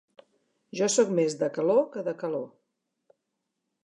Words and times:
Jo 0.77 0.87
soc 0.93 1.11
més 1.19 1.35
de 1.43 1.49
calor 1.57 1.83
que 1.97 2.05
de 2.07 2.13
calor. 2.23 2.47